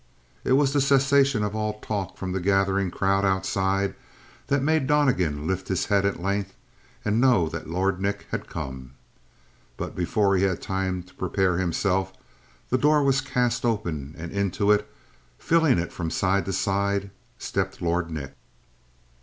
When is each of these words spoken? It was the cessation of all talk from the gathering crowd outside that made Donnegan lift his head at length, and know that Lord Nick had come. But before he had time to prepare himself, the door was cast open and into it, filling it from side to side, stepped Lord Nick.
It 0.43 0.53
was 0.53 0.73
the 0.73 0.81
cessation 0.81 1.43
of 1.43 1.55
all 1.55 1.79
talk 1.79 2.17
from 2.17 2.31
the 2.31 2.39
gathering 2.39 2.89
crowd 2.89 3.23
outside 3.23 3.93
that 4.47 4.63
made 4.63 4.87
Donnegan 4.87 5.45
lift 5.45 5.67
his 5.67 5.85
head 5.85 6.07
at 6.07 6.19
length, 6.19 6.55
and 7.05 7.21
know 7.21 7.47
that 7.49 7.69
Lord 7.69 8.01
Nick 8.01 8.25
had 8.31 8.49
come. 8.49 8.95
But 9.77 9.95
before 9.95 10.35
he 10.35 10.41
had 10.41 10.59
time 10.59 11.03
to 11.03 11.13
prepare 11.13 11.59
himself, 11.59 12.13
the 12.69 12.79
door 12.79 13.03
was 13.03 13.21
cast 13.21 13.63
open 13.63 14.15
and 14.17 14.31
into 14.31 14.71
it, 14.71 14.91
filling 15.37 15.77
it 15.77 15.93
from 15.93 16.09
side 16.09 16.45
to 16.45 16.53
side, 16.53 17.11
stepped 17.37 17.79
Lord 17.79 18.09
Nick. 18.09 18.33